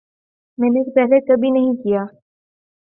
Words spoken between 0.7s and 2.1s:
نے پہلے کبھی نہیں کیا